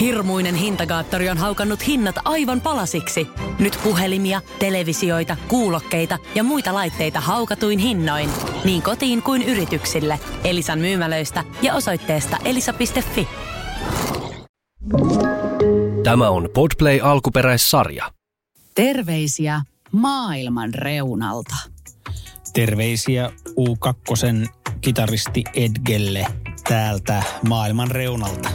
[0.00, 3.28] Hirmuinen hintakaattori on haukannut hinnat aivan palasiksi.
[3.58, 8.30] Nyt puhelimia, televisioita, kuulokkeita ja muita laitteita haukatuin hinnoin.
[8.64, 10.20] Niin kotiin kuin yrityksille.
[10.44, 13.28] Elisan myymälöistä ja osoitteesta elisa.fi.
[16.04, 18.12] Tämä on Podplay alkuperäissarja.
[18.74, 19.62] Terveisiä
[19.92, 21.56] maailman reunalta.
[22.52, 24.48] Terveisiä U2
[24.80, 26.26] kitaristi Edgelle
[26.68, 28.48] täältä maailman reunalta.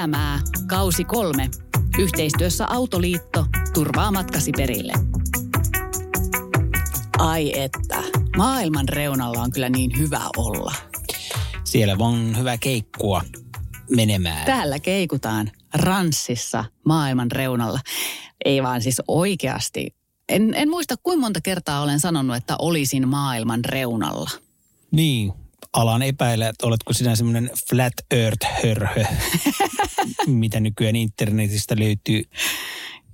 [0.00, 1.50] Elämää, kausi kolme.
[1.98, 4.92] Yhteistyössä Autoliitto turvaa matkasi perille.
[7.18, 8.02] Ai että,
[8.36, 10.74] maailman reunalla on kyllä niin hyvä olla.
[11.64, 13.22] Siellä on hyvä keikkua
[13.90, 14.46] menemään.
[14.46, 17.80] Täällä keikutaan ranssissa maailman reunalla.
[18.44, 19.94] Ei vaan siis oikeasti.
[20.28, 24.30] En, en muista kuinka monta kertaa olen sanonut, että olisin maailman reunalla.
[24.90, 25.32] Niin,
[25.72, 29.04] alan epäillä, että oletko sinä semmoinen flat earth hörhö,
[30.26, 32.22] mitä nykyään internetistä löytyy.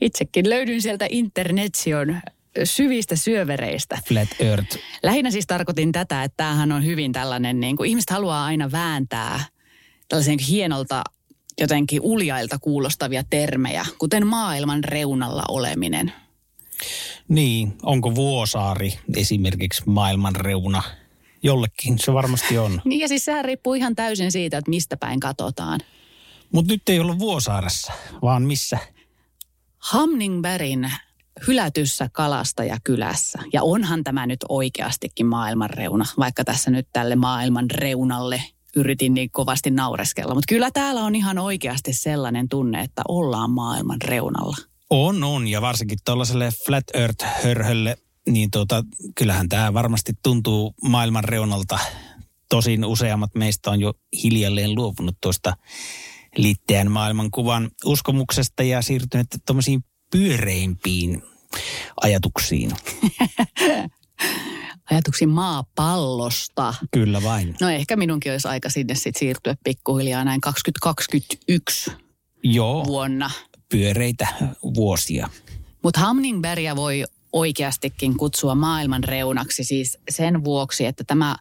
[0.00, 2.20] Itsekin löydyn sieltä internetsion
[2.64, 3.98] syvistä syövereistä.
[4.08, 4.78] Flat earth.
[5.02, 9.44] Lähinnä siis tarkoitin tätä, että tämähän on hyvin tällainen, niin kuin ihmiset haluaa aina vääntää
[10.08, 11.04] tällaisen hienolta
[11.60, 16.12] jotenkin uljailta kuulostavia termejä, kuten maailman reunalla oleminen.
[17.28, 20.82] Niin, onko Vuosaari esimerkiksi maailman reuna?
[21.42, 22.80] Jollekin se varmasti on.
[22.84, 25.80] Niin ja siis sehän riippuu ihan täysin siitä, että mistä päin katsotaan.
[26.52, 27.92] Mutta nyt ei ollut Vuosaaressa,
[28.22, 28.78] vaan missä?
[29.78, 30.92] Hamningbergin
[31.46, 33.38] hylätyssä kalastajakylässä.
[33.52, 38.42] Ja onhan tämä nyt oikeastikin maailman reuna, vaikka tässä nyt tälle maailman reunalle
[38.76, 40.34] yritin niin kovasti naureskella.
[40.34, 44.56] Mutta kyllä täällä on ihan oikeasti sellainen tunne, että ollaan maailman reunalla.
[44.90, 45.48] On, on.
[45.48, 47.96] Ja varsinkin tuollaiselle flat earth-hörhölle,
[48.28, 51.78] niin tuota, kyllähän tämä varmasti tuntuu maailman reunalta.
[52.48, 53.92] Tosin useammat meistä on jo
[54.22, 55.56] hiljalleen luopunut tuosta
[56.36, 61.22] liitteän maailmankuvan uskomuksesta ja siirtynyt tuommoisiin pyöreimpiin
[62.02, 62.72] ajatuksiin.
[64.90, 66.74] Ajatuksiin maapallosta.
[66.90, 67.56] Kyllä vain.
[67.60, 71.90] No ehkä minunkin olisi aika sinne sitten siirtyä pikkuhiljaa näin 2021
[72.42, 73.30] Joo, vuonna.
[73.68, 74.28] pyöreitä
[74.74, 75.28] vuosia.
[75.82, 81.36] Mutta Hamningbergia voi oikeastikin kutsua maailman reunaksi siis sen vuoksi, että tämä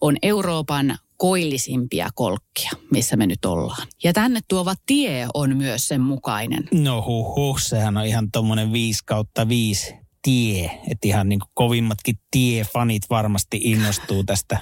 [0.00, 3.86] on Euroopan koillisimpia kolkkia, missä me nyt ollaan.
[4.04, 6.68] Ja tänne tuova tie on myös sen mukainen.
[6.72, 10.80] No huh, huh sehän on ihan tommonen 5 kautta 5 tie.
[10.90, 14.58] Että ihan niin kovimmatkin tiefanit varmasti innostuu tästä.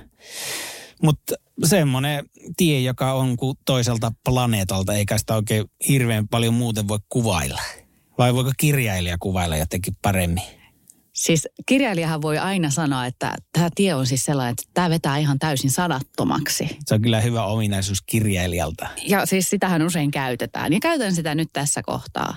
[1.02, 2.24] Mutta semmoinen
[2.56, 7.60] tie, joka on kuin toiselta planeetalta, eikä sitä oikein hirveän paljon muuten voi kuvailla.
[8.18, 10.44] Vai voiko kirjailija kuvailla jotenkin paremmin?
[11.12, 15.38] Siis kirjailijahan voi aina sanoa, että tämä tie on siis sellainen, että tämä vetää ihan
[15.38, 16.76] täysin sadattomaksi.
[16.86, 18.86] Se on kyllä hyvä ominaisuus kirjailijalta.
[19.06, 20.72] Ja siis sitähän usein käytetään.
[20.72, 22.34] Ja käytän sitä nyt tässä kohtaa.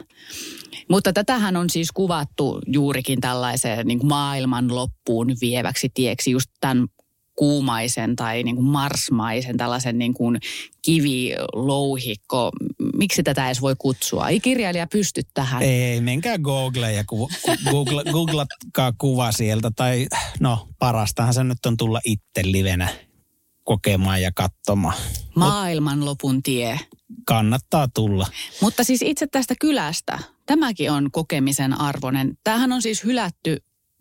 [0.90, 6.88] Mutta tätähän on siis kuvattu juurikin tällaiseen niin kuin maailman loppuun vieväksi tieksi just tämän
[7.38, 10.40] kuumaisen tai niin kuin marsmaisen tällaisen niin kuin
[10.82, 12.52] kivilouhikko.
[12.98, 14.30] Miksi tätä edes voi kutsua?
[14.30, 15.64] Ei kirjailija pysty tähän.
[15.64, 17.30] Ei, menkää Google ja ku,
[17.72, 19.72] Google, googlatkaa kuva sieltä.
[19.76, 20.08] Tai
[20.40, 22.88] no, parastahan se nyt on tulla itse livenä
[23.64, 24.96] kokemaan ja katsomaan.
[25.36, 26.80] Maailmanlopun tie.
[27.26, 28.28] Kannattaa tulla.
[28.62, 32.38] Mutta siis itse tästä kylästä, tämäkin on kokemisen arvoinen.
[32.44, 33.58] Tämähän on siis hylätty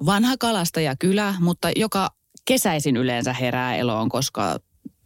[0.07, 2.11] vanha kalastajakylä, mutta joka
[2.47, 4.59] kesäisin yleensä herää eloon, koska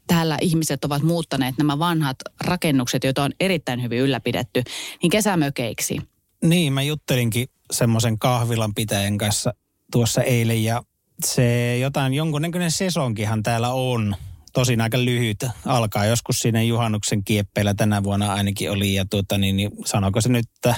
[0.06, 4.62] täällä ihmiset ovat muuttaneet nämä vanhat rakennukset, joita on erittäin hyvin ylläpidetty,
[5.02, 5.98] niin kesämökeiksi.
[6.44, 9.54] Niin, mä juttelinkin semmoisen kahvilan pitäjän kanssa
[9.92, 10.82] tuossa eilen ja
[11.24, 14.16] se jotain, jonkunnäköinen sesonkihan täällä on.
[14.52, 15.46] Tosin aika lyhyt.
[15.66, 18.94] Alkaa joskus siinä juhannuksen kieppeillä tänä vuonna ainakin oli.
[18.94, 20.74] Ja tuota, niin, niin sanoiko se nyt, että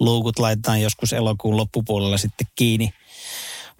[0.00, 2.90] luukut laitetaan joskus elokuun loppupuolella sitten kiinni.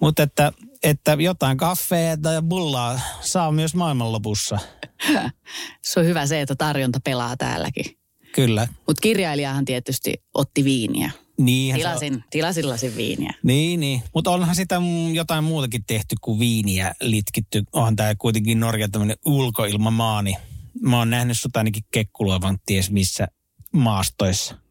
[0.01, 0.53] Mutta että,
[0.83, 4.59] että jotain kaffeja tai bullaa saa myös maailmanlopussa.
[5.85, 7.85] Se on hyvä se, että tarjonta pelaa täälläkin.
[8.35, 8.69] Kyllä.
[8.87, 11.11] Mutta kirjailijahan tietysti otti viiniä.
[11.39, 11.93] Niinhän se on.
[11.93, 13.35] Tilasin, tilasin lasin viiniä.
[13.43, 14.03] Niin, niin.
[14.15, 14.81] Mutta onhan sitä
[15.13, 17.63] jotain muutakin tehty kuin viiniä litkitty.
[17.73, 20.37] Onhan tämä kuitenkin Norja tämmöinen ulkoilmamaa, niin
[20.81, 23.29] mä oon nähnyt sut ainakin kekkuloivan ties missä
[23.73, 24.64] maastoissa.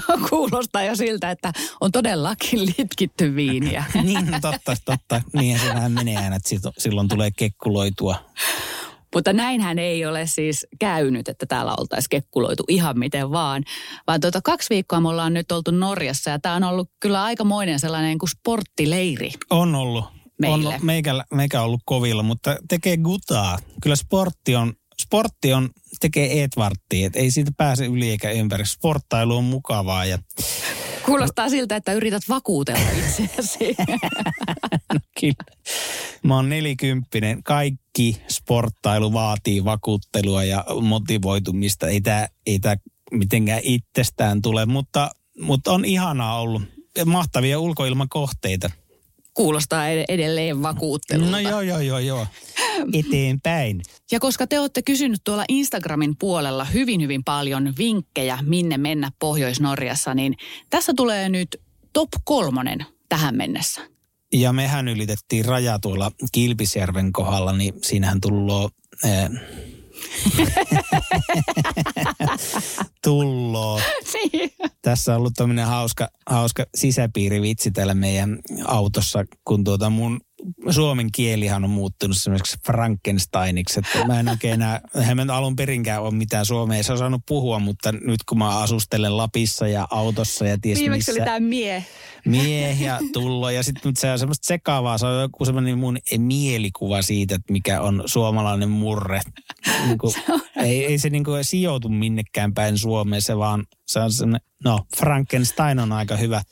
[0.30, 3.84] Kuulostaa jo siltä, että on todellakin litkitty viiniä.
[4.02, 5.22] niin, no totta, totta.
[5.32, 8.16] Niinhän se vähän menee aina, että silloin tulee kekkuloitua.
[9.14, 13.62] Mutta näinhän ei ole siis käynyt, että täällä oltaisiin kekkuloitu ihan miten vaan.
[14.06, 17.80] Vaan tuota, kaksi viikkoa me ollaan nyt oltu Norjassa ja tämä on ollut kyllä aikamoinen
[17.80, 19.30] sellainen kuin sporttileiri.
[19.50, 20.04] On ollut.
[20.40, 20.74] Meille.
[20.74, 23.58] On meikä, meikä ollut kovilla, mutta tekee gutaa.
[23.82, 24.72] Kyllä sportti on,
[25.06, 25.68] sportti on
[26.00, 28.66] tekee Edwardtia, että ei siitä pääse yli eikä ympäri.
[28.66, 30.18] Sporttailu on mukavaa ja
[31.06, 33.76] Kuulostaa siltä, että yrität vakuutella itseäsi.
[34.94, 35.34] no, kyllä.
[36.22, 37.42] Mä oon nelikymppinen.
[37.42, 41.88] Kaikki sporttailu vaatii vakuuttelua ja motivoitumista.
[41.88, 42.76] Ei tää, ei tää
[43.12, 45.10] mitenkään itsestään tule, mutta,
[45.40, 46.62] mutta on ihanaa ollut.
[47.04, 48.70] Mahtavia ulkoilmakohteita.
[49.36, 51.30] Kuulostaa edelleen vakuuttelulta.
[51.30, 52.26] No joo, joo, joo, joo.
[52.92, 53.82] Eteenpäin.
[54.12, 60.14] Ja koska te olette kysynyt tuolla Instagramin puolella hyvin, hyvin paljon vinkkejä, minne mennä Pohjois-Norjassa,
[60.14, 60.36] niin
[60.70, 61.60] tässä tulee nyt
[61.92, 63.80] top kolmonen tähän mennessä.
[64.32, 68.72] Ja mehän ylitettiin raja tuolla Kilpisjärven kohdalla, niin siinähän tullut
[69.04, 69.30] eh,
[73.04, 73.80] Tulloo.
[74.14, 74.50] Niin.
[74.82, 80.20] Tässä on ollut tämmöinen hauska, hauska sisäpiirivitsi täällä meidän autossa, kun tuota mun
[80.70, 84.80] suomen kielihan on muuttunut semmoiseksi Frankensteiniksi, että mä en oikein enää,
[85.26, 89.16] mä alun perinkään ole mitään suomea, ei se osannut puhua, mutta nyt kun mä asustelen
[89.16, 91.12] Lapissa ja autossa ja ties Viimeksi missä.
[91.12, 91.84] oli tämä mie.
[92.26, 97.02] Mie ja tullo ja sitten se on semmoista sekaavaa, se on joku semmoinen mun mielikuva
[97.02, 99.20] siitä, että mikä on suomalainen murre.
[99.86, 100.14] Niin kuin,
[100.56, 104.80] ei, ei se niin kuin sijoitu minnekään päin Suomeen, se vaan se on semmoinen, no
[104.96, 106.42] Frankenstein on aika hyvä.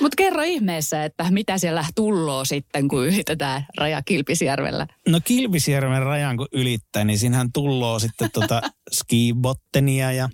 [0.00, 4.86] Mutta kerro ihmeessä, että mitä siellä tulloo sitten, kun ylitetään raja Kilpisjärvellä.
[5.08, 8.62] No Kilpisjärven rajan kun ylittää, niin siinähän tulloo sitten tota
[8.98, 10.28] skibottenia ja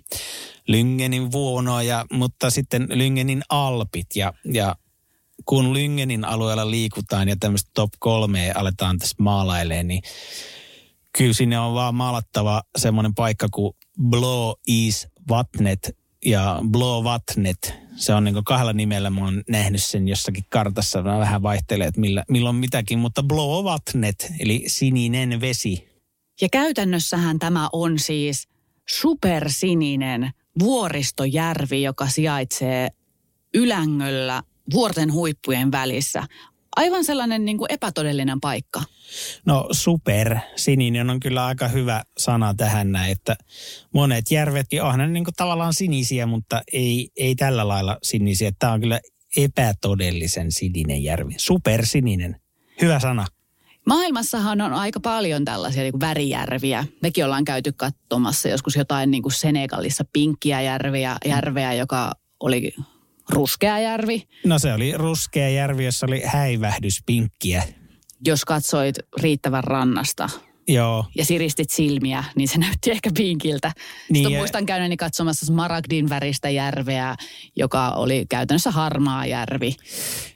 [0.67, 4.75] Lyngenin vuonoa, ja, mutta sitten Lyngenin alpit ja, ja
[5.45, 10.01] kun Lyngenin alueella liikutaan ja tämmöistä top kolme aletaan tässä maalailemaan, niin
[11.17, 13.73] kyllä sinne on vaan maalattava semmoinen paikka kuin
[14.09, 17.73] Blow Is Vatnet ja Blow Vatnet.
[17.95, 21.01] Se on niin kahdella nimellä, mä oon nähnyt sen jossakin kartassa.
[21.01, 25.87] Mä vähän vaihtelee, että millä, milloin mitäkin, mutta Blow Vatnet, eli sininen vesi.
[26.41, 28.47] Ja käytännössähän tämä on siis
[28.89, 32.89] supersininen vuoristojärvi, joka sijaitsee
[33.53, 36.23] Ylängöllä vuorten huippujen välissä.
[36.75, 38.83] Aivan sellainen niin kuin epätodellinen paikka.
[39.45, 43.35] No super, sininen on kyllä aika hyvä sana tähän näin, että
[43.93, 48.51] monet järvetkin onhan ne niin kuin tavallaan sinisiä, mutta ei, ei tällä lailla sinisiä.
[48.59, 48.99] Tämä on kyllä
[49.37, 51.33] epätodellisen sininen järvi.
[51.37, 52.35] Supersininen.
[52.81, 53.25] Hyvä sana.
[53.85, 56.85] Maailmassahan on aika paljon tällaisia niin kuin värijärviä.
[57.01, 62.75] Mekin ollaan käyty katsomassa joskus jotain niin kuin Senegalissa pinkkiä järviä, järveä, joka oli
[63.29, 64.27] ruskea järvi.
[64.45, 67.63] No se oli ruskea järvi, jossa oli häivähdyspinkkiä.
[68.25, 70.29] Jos katsoit riittävän rannasta
[70.67, 71.05] Joo.
[71.15, 73.71] ja siristit silmiä, niin se näytti ehkä pinkiltä.
[74.09, 77.15] Niin Sitten muistan käyneeni katsomassa smaragdin väristä järveä,
[77.55, 79.75] joka oli käytännössä harmaa järvi.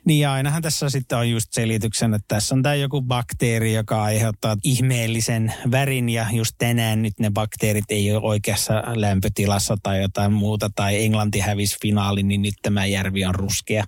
[0.06, 4.04] Niin ja ainahan tässä sitten on just selityksen, että tässä on tämä joku bakteeri, joka
[4.04, 10.34] aiheuttaa ihmeellisen värin ja just tänään nyt ne bakteerit ei ole oikeassa lämpötilassa tai jotain
[10.34, 13.84] muuta tai Englanti hävisi finaali, niin nyt tämä järvi on ruskea.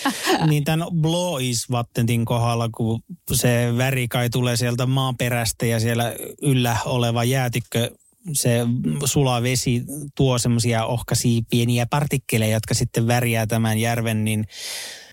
[0.50, 3.02] niin tämän Bloisvattentin kohdalla, kun
[3.32, 7.90] se väri kai tulee sieltä maaperästä ja siellä yllä oleva jäätikkö
[8.32, 8.58] se
[9.04, 9.84] sula vesi
[10.14, 14.44] tuo semmoisia ohkaisia pieniä partikkeleja, jotka sitten värjää tämän järven, niin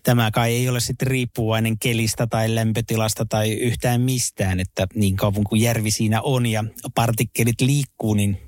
[0.02, 5.44] tämä kai ei ole sitten riippuvainen kelistä tai lämpötilasta tai yhtään mistään, että niin kauan
[5.44, 6.64] kuin järvi siinä on ja
[6.94, 8.38] partikkelit liikkuu, niin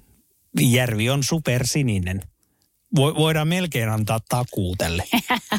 [0.61, 2.23] järvi on supersininen.
[2.97, 5.05] Vo- voidaan melkein antaa takuu tälle,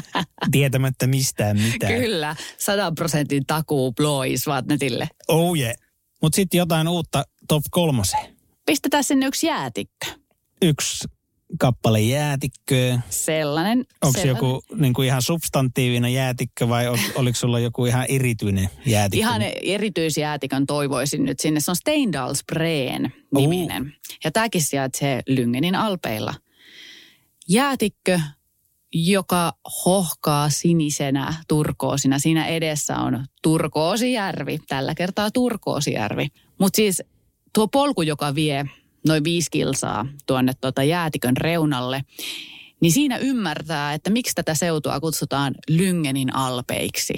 [0.52, 1.92] tietämättä mistään mitään.
[1.94, 5.08] Kyllä, 100 prosentin takuu Bloisvatnetille.
[5.28, 5.74] Oh yeah.
[6.22, 8.34] Mutta sitten jotain uutta top kolmoseen.
[8.66, 10.06] Pistetään sinne yksi jäätikkö.
[10.62, 11.08] Yksi
[11.58, 13.00] kappale jäätikköä.
[13.10, 13.78] Sellainen.
[13.78, 14.48] Onko se sellainen.
[14.48, 19.20] joku niin kuin ihan substantiivinen jäätikkö vai ol- oliko sulla joku ihan erityinen jäätikkö?
[19.20, 21.60] Ihan erityisjäätikön toivoisin nyt sinne.
[21.60, 23.94] Se on Steindalsbreen niminen.
[24.24, 26.34] Ja tämäkin sijaitsee Lyngenin alpeilla.
[27.48, 28.20] Jäätikkö,
[28.94, 29.52] joka
[29.84, 32.18] hohkaa sinisenä turkoosina.
[32.18, 36.28] Siinä edessä on Turkoosijärvi, tällä kertaa Turkoosijärvi.
[36.58, 37.02] Mutta siis
[37.54, 38.64] tuo polku, joka vie
[39.06, 42.04] noin viisi kilsaa tuonne tuota jäätikön reunalle,
[42.80, 47.14] niin siinä ymmärtää, että miksi tätä seutua kutsutaan Lyngenin alpeiksi.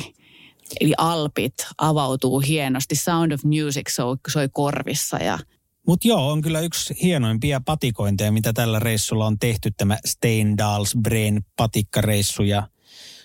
[0.81, 2.97] Eli alpit avautuu hienosti.
[2.97, 5.39] Sound of Music soi, soi korvissa ja
[5.87, 12.43] Mutta joo, on kyllä yksi hienoimpia patikointeja, mitä tällä reissulla on tehty, tämä Steindalsbreen patikkareissu.
[12.43, 12.69] Ja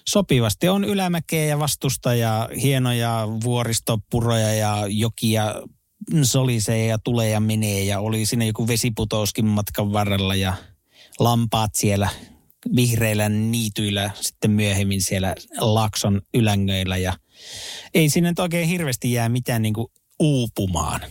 [0.10, 5.56] sopivasti on ylämäkeä ja vastusta ja hienoja vuoristopuroja ja jokia
[6.24, 10.54] solisee ja tulee ja menee ja oli siinä joku vesiputouskin matkan varrella ja
[11.20, 12.10] lampaat siellä
[12.76, 17.14] vihreillä niityillä sitten myöhemmin siellä Lakson ylängöillä ja
[17.94, 19.88] ei sinne oikein hirveästi jää mitään niin kuin
[20.20, 21.02] uupumaan.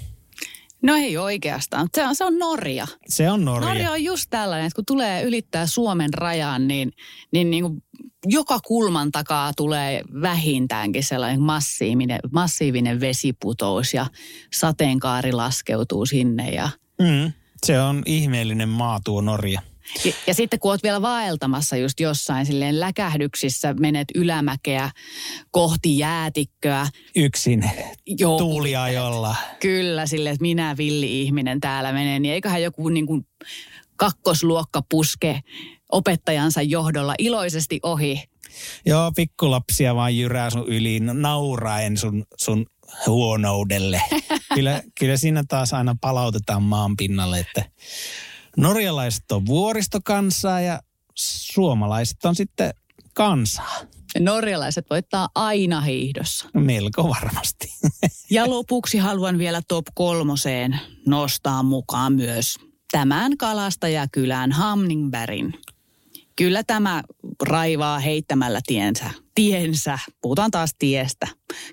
[0.82, 1.88] No ei oikeastaan.
[1.94, 2.86] Se on, se on Norja.
[3.08, 3.68] Se on Norja.
[3.68, 6.92] Norja on just tällainen, että kun tulee ylittää Suomen rajan, niin,
[7.32, 7.82] niin, niin kuin
[8.26, 14.06] joka kulman takaa tulee vähintäänkin sellainen massiivinen, massiivinen vesiputous ja
[14.52, 16.50] sateenkaari laskeutuu sinne.
[16.50, 16.68] Ja...
[17.00, 17.32] Mm,
[17.66, 19.62] se on ihmeellinen maa tuo Norja.
[20.04, 24.90] Ja, ja sitten kun oot vielä vaeltamassa just jossain silleen läkähdyksissä, menet ylämäkeä
[25.50, 26.86] kohti jäätikköä.
[27.16, 27.70] Yksin
[28.06, 28.38] Joo.
[28.38, 29.36] tuuliajolla.
[29.60, 33.26] Kyllä, silleen, että minä villi-ihminen täällä menen, niin eiköhän joku niin kuin
[33.96, 35.40] kakkosluokka puske
[35.92, 38.22] opettajansa johdolla iloisesti ohi.
[38.86, 42.66] Joo, pikkulapsia vaan jyrää sun yli nauraen sun, sun
[43.06, 44.02] huonoudelle.
[44.54, 47.64] kyllä, kyllä siinä taas aina palautetaan maan pinnalle, että
[48.56, 50.80] norjalaiset on vuoristokansaa ja
[51.14, 52.74] suomalaiset on sitten
[53.14, 53.80] kansaa.
[54.18, 56.48] Norjalaiset voittaa aina hiihdossa.
[56.54, 57.68] Melko varmasti.
[58.32, 62.56] Ja lopuksi haluan vielä top kolmoseen nostaa mukaan myös
[62.92, 65.54] tämän kalastajakylän Hamningbergin.
[66.36, 67.02] Kyllä tämä
[67.42, 69.10] raivaa heittämällä tiensä.
[69.34, 71.26] Tiensä, puhutaan taas tiestä.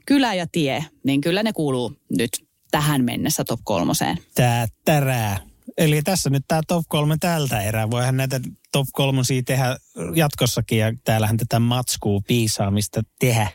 [0.05, 2.29] Kylä ja tie, niin kyllä ne kuuluu nyt
[2.72, 4.17] tähän mennessä top kolmoseen.
[4.36, 5.47] Tää tärää.
[5.77, 7.91] Eli tässä nyt tämä top kolme tältä erää.
[7.91, 8.39] Voihan näitä
[8.72, 9.77] top kolmosia tehdä
[10.15, 13.48] jatkossakin ja täällähän tätä matskuu piisaamista tehdä.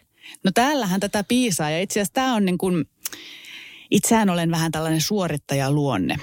[0.45, 2.85] No täällähän tätä piisaa ja itse asiassa tämä on niin kuin,
[3.91, 6.17] itsehän olen vähän tällainen suorittajaluonne.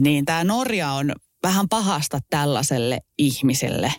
[0.00, 3.92] Niin tämä Norja on vähän pahasta tällaiselle ihmiselle.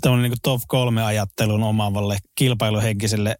[0.00, 3.36] Tämä on niin kuin top kolme ajattelun omaavalle kilpailuhenkiselle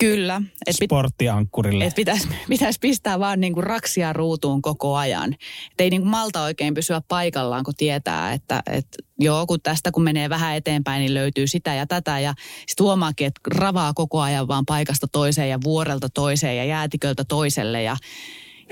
[0.00, 0.42] Kyllä.
[0.66, 1.84] Et pit- sporttiankkurille.
[1.84, 5.34] että pitäisi, pitäisi pistää vaan niinku raksia ruutuun koko ajan.
[5.34, 8.86] Et ei niinku malta oikein pysyä paikallaan, kun tietää, että et
[9.20, 12.20] joo, kun tästä kun menee vähän eteenpäin, niin löytyy sitä ja tätä.
[12.20, 12.34] Ja
[12.66, 17.82] sitten huomaakin, että ravaa koko ajan vaan paikasta toiseen ja vuorelta toiseen ja jäätiköltä toiselle.
[17.82, 17.96] Ja,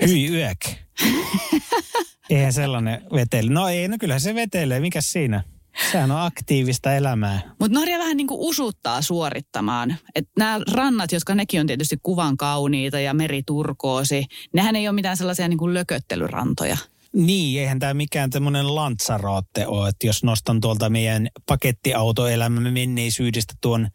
[0.01, 0.59] ja Hyi yök.
[2.29, 3.51] Eihän sellainen vetele.
[3.51, 4.79] No ei, no kyllä se vetelee.
[4.79, 5.43] Mikäs siinä?
[5.91, 7.41] Sehän on aktiivista elämää.
[7.59, 9.95] Mutta Norja vähän niin kuin usuttaa suorittamaan.
[10.15, 15.17] Että nämä rannat, jotka nekin on tietysti kuvan kauniita ja meriturkoosi, nehän ei ole mitään
[15.17, 16.77] sellaisia niin kuin lököttelyrantoja.
[17.13, 23.87] Niin, eihän tämä mikään tämmöinen lantsarootte ole, että jos nostan tuolta meidän pakettiautoelämämme menneisyydestä tuon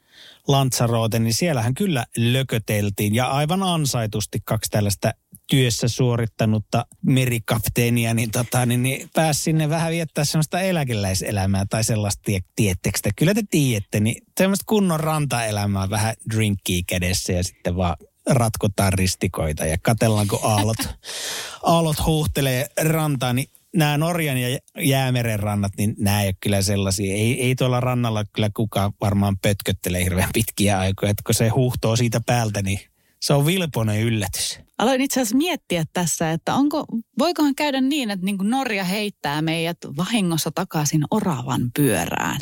[0.49, 5.13] lantsarooten, niin siellähän kyllä lököteltiin ja aivan ansaitusti kaksi tällaista
[5.49, 12.23] työssä suorittanutta merikapteenia, niin, tota, niin, niin pääsi sinne vähän viettää semmoista eläkeläiselämää tai sellaista,
[12.57, 12.75] tie?
[13.17, 17.97] Kyllä te tiedätte, niin semmoista kunnon rantaelämää, vähän drinkkiä kädessä ja sitten vaan
[18.29, 20.77] ratkotaan ristikoita ja katellaan, kun aallot,
[21.63, 27.15] aallot huuhtelee rantaan, niin nämä Norjan ja Jäämeren rannat, niin nämä ei ole kyllä sellaisia.
[27.15, 31.97] Ei, ei tuolla rannalla kyllä kukaan varmaan pötköttele hirveän pitkiä aikoja, että kun se huuhtoo
[31.97, 32.81] siitä päältä, niin
[33.21, 34.61] se on vilpoinen yllätys.
[34.79, 36.85] Aloin itse asiassa miettiä tässä, että onko,
[37.19, 42.41] voikohan käydä niin, että niin kuin Norja heittää meidät vahingossa takaisin oravan pyörään.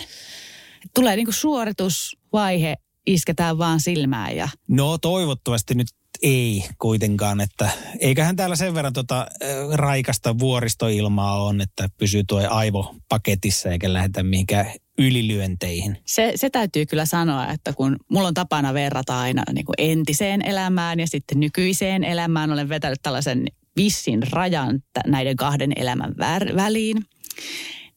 [0.94, 5.88] Tulee niin kuin suoritusvaihe, isketään vaan silmään ja No toivottavasti nyt
[6.22, 9.26] ei kuitenkaan, että eiköhän täällä sen verran tota,
[9.72, 15.98] raikasta vuoristoilmaa on, että pysyy tuo aivo paketissa eikä lähdetä mihinkään ylilyönteihin.
[16.06, 20.42] se, se täytyy kyllä sanoa, että kun mulla on tapana verrata aina niin kuin entiseen
[20.46, 26.14] elämään ja sitten nykyiseen elämään, olen vetänyt tällaisen vissin rajan näiden kahden elämän
[26.56, 27.04] väliin,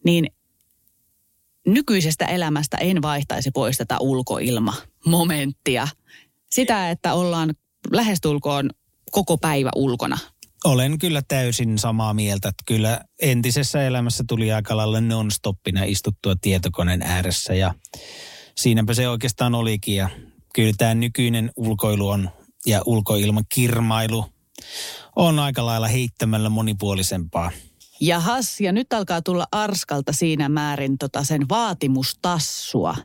[0.06, 0.28] niin
[1.68, 5.88] nykyisestä elämästä en vaihtaisi pois tätä ulkoilmamomenttia.
[6.50, 7.54] Sitä, että ollaan
[7.92, 8.70] lähestulkoon
[9.12, 10.18] koko päivä ulkona.
[10.64, 17.02] Olen kyllä täysin samaa mieltä, että kyllä entisessä elämässä tuli aika lailla non-stoppina istuttua tietokoneen
[17.02, 17.74] ääressä ja
[18.58, 20.10] siinäpä se oikeastaan olikin ja
[20.56, 22.30] kyllä tämä nykyinen ulkoilu on
[22.66, 24.26] ja ulkoilman kirmailu
[25.16, 27.52] on aika lailla heittämällä monipuolisempaa.
[28.02, 32.96] Jahas, ja nyt alkaa tulla Arskalta siinä määrin tota sen vaatimustassua.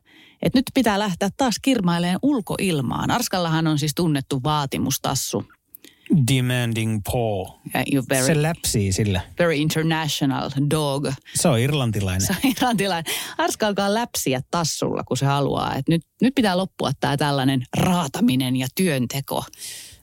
[0.42, 3.11] Et nyt pitää lähteä taas kirmaileen ulkoilmaan.
[3.11, 5.44] Arskallahan on siis tunnettu vaatimustassu.
[6.32, 7.46] Demanding paw.
[7.92, 9.20] You very, Se läpsii sillä.
[9.38, 11.08] very international dog.
[11.34, 12.20] Se on irlantilainen.
[12.26, 13.14] Se on irlantilainen.
[13.38, 15.75] Arska alkaa läpsiä tassulla, kun se haluaa.
[15.75, 19.44] Et nyt, nyt pitää loppua tämä tällainen raataminen ja työnteko.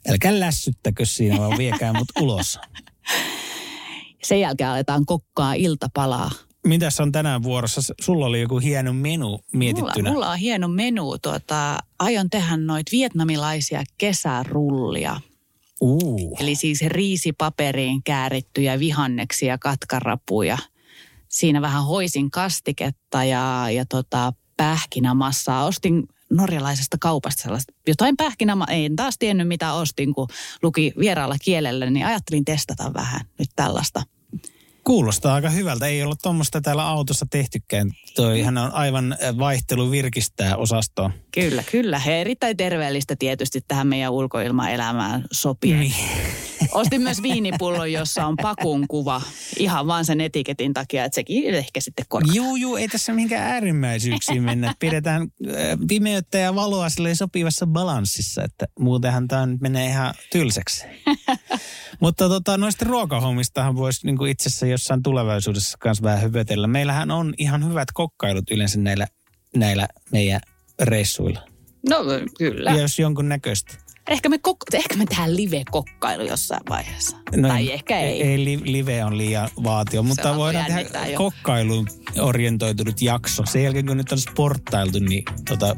[0.09, 2.59] Älkää lässyttäkö siinä, vaan viekää mut ulos.
[4.23, 6.31] Sen jälkeen aletaan kokkaa iltapalaa.
[6.67, 7.93] Mitäs on tänään vuorossa?
[8.01, 10.09] Sulla oli joku hieno menu mietittynä.
[10.09, 11.17] Mulla, mulla on hieno menu.
[11.17, 15.21] Tuota, aion tehdä noit vietnamilaisia kesärullia.
[15.81, 16.37] Uu.
[16.39, 20.57] Eli siis riisipaperiin käärittyjä vihanneksia, katkarapuja.
[21.27, 25.65] Siinä vähän hoisin kastiketta ja, ja tota, pähkinämassaa.
[25.65, 28.75] Ostin norjalaisesta kaupasta sellaista, jotain pähkinämassaa.
[28.75, 30.27] En taas tiennyt mitä ostin, kun
[30.63, 34.03] luki vieraalla kielellä, niin ajattelin testata vähän nyt tällaista.
[34.83, 35.85] Kuulostaa aika hyvältä.
[35.85, 37.91] Ei olla tuommoista täällä autossa tehtykään.
[38.15, 41.11] Toihan on aivan vaihtelu virkistää osastoa.
[41.31, 41.99] Kyllä, kyllä.
[41.99, 45.73] He erittäin terveellistä tietysti tähän meidän ulkoilmaelämään sopii.
[45.73, 45.93] Niin.
[46.71, 49.21] Ostin myös viinipullon, jossa on pakun kuva.
[49.57, 52.35] Ihan vaan sen etiketin takia, että sekin ehkä sitten korkkaa.
[52.35, 54.73] Juu, juu, ei tässä mihinkään äärimmäisyyksiin mennä.
[54.79, 60.85] Pidetään äh, pimeyttä ja valoa sopivassa balanssissa, että muutenhan tämä nyt menee ihan tylsäksi.
[62.01, 66.67] Mutta tota, noista ruokahommistahan voisi niin itse asiassa jossain tulevaisuudessa myös vähän hypötellä.
[66.67, 69.07] Meillähän on ihan hyvät kokkailut yleensä näillä,
[69.55, 70.41] näillä meidän
[70.81, 71.47] reissuilla.
[71.89, 71.97] No
[72.37, 72.71] kyllä.
[72.71, 73.90] Ja jos jonkun näköistä.
[74.09, 77.17] Ehkä me, kok- ehkä me tehdään live-kokkailu jossain vaiheessa.
[77.35, 78.23] No, tai ehkä ei.
[78.23, 81.17] Ei, li- live on liian vaatio, mutta voidaan tehdä jo.
[81.17, 81.87] kokkailuun
[82.19, 83.45] orientoitunut jakso.
[83.45, 85.75] Sen jälkeen kun nyt on sporttailtu, niin tota,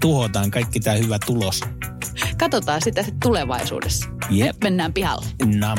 [0.00, 1.60] tuhotaan kaikki tämä hyvä tulos.
[2.38, 4.08] Katsotaan sitä sitten tulevaisuudessa.
[4.30, 4.46] Jep.
[4.46, 5.26] Nyt mennään pihalle.
[5.44, 5.78] Nam.